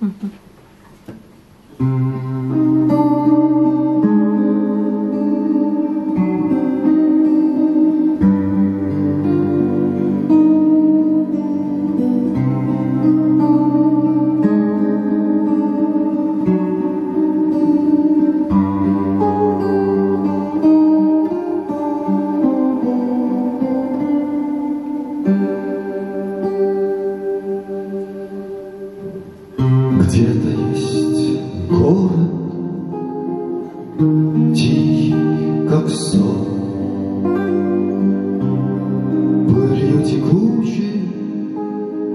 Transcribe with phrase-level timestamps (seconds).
[0.00, 2.37] うん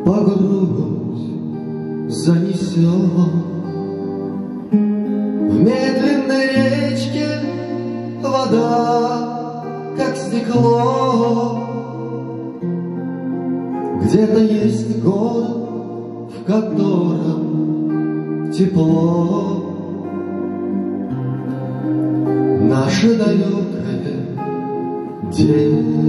[0.05, 2.83] по грудь занесет.
[4.71, 7.27] В медленной речке
[8.21, 9.63] вода,
[9.97, 11.59] как стекло.
[14.03, 19.63] Где-то есть город, в котором тепло.
[22.61, 24.27] Наше далекое
[25.31, 26.02] дело.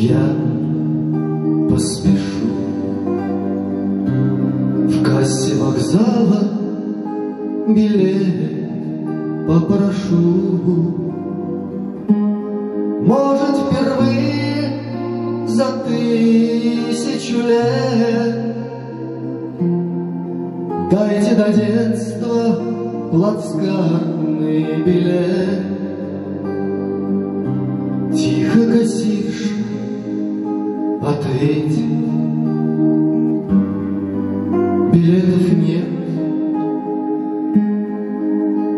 [0.00, 0.34] Я
[1.68, 2.46] поспешу.
[4.88, 6.40] В кассе вокзала
[7.68, 8.66] билет
[9.46, 10.94] попрошу.
[13.02, 14.80] Может впервые
[15.46, 18.56] за тысячу лет
[20.90, 22.58] Дайте до детства
[23.12, 25.39] плацкартный билет.
[31.40, 31.78] лететь.
[34.92, 35.88] Билетов нет,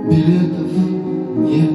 [0.09, 0.73] билетов
[1.39, 1.73] нет.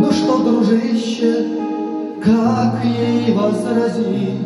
[0.00, 1.46] Ну что, дружище,
[2.22, 4.38] как ей возразить?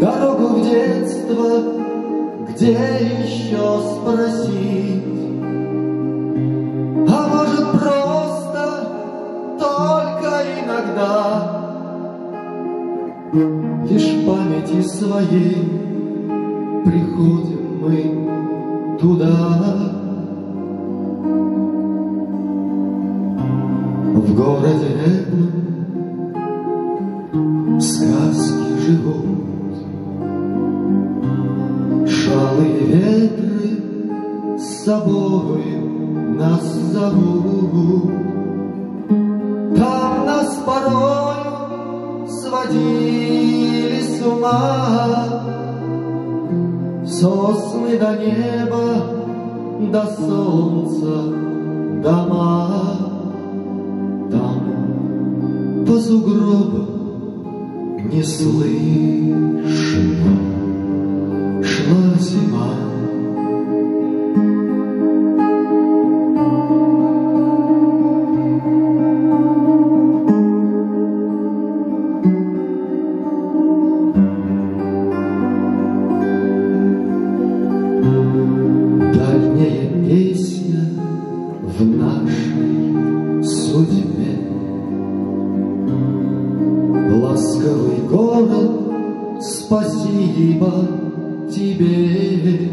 [0.00, 1.62] Дорогу в детство,
[2.48, 2.72] где
[3.22, 5.17] еще спросить?
[14.68, 15.56] смерти своей
[16.84, 19.94] приходим мы туда.
[24.14, 25.50] В городе этом
[27.80, 29.24] сказки живут,
[32.08, 35.64] Шалые ветры с собой
[36.36, 38.37] нас зовут.
[44.38, 45.26] ума,
[47.06, 48.84] сосны до неба,
[49.92, 51.22] до солнца,
[52.02, 52.70] дома.
[54.30, 56.86] Там по сугробам
[58.12, 59.87] не слышь.
[81.78, 84.34] в нашей судьбе.
[87.22, 90.72] Ласковый город, спасибо
[91.50, 92.68] тебе.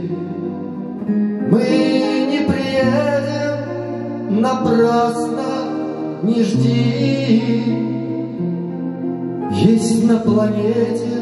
[1.52, 1.62] Мы
[2.32, 5.44] не приедем напрасно,
[6.24, 7.64] не жди.
[9.52, 11.22] Есть на планете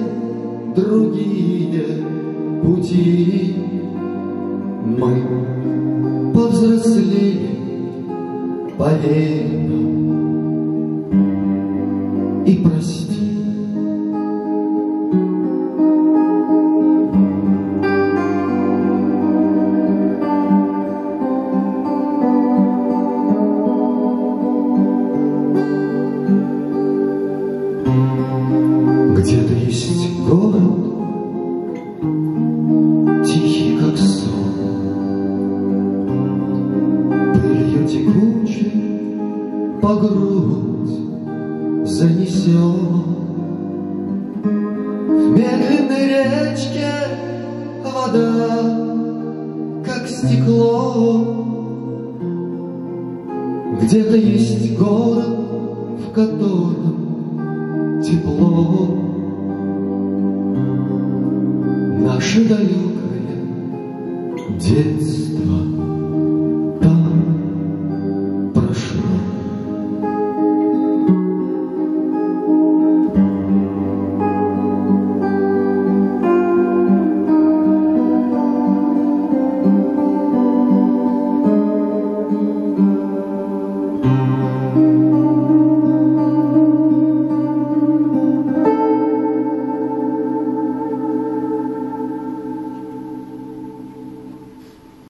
[0.75, 1.83] другие
[2.63, 3.57] пути.
[4.85, 5.53] Мы
[8.77, 9.93] поверь нам
[12.45, 13.02] и проси.
[42.03, 42.53] занесет.
[44.43, 46.91] В медленной речке
[47.81, 48.59] вода,
[49.85, 51.39] как стекло.
[53.81, 55.39] Где-то есть город,
[56.05, 58.87] в котором тепло.
[62.01, 63.23] Наше далекое
[64.59, 65.82] детство.